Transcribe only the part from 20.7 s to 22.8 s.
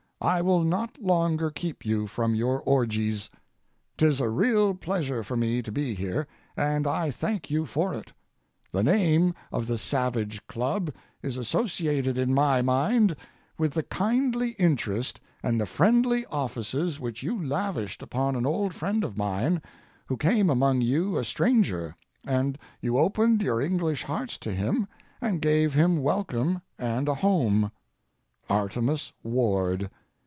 you a stranger, and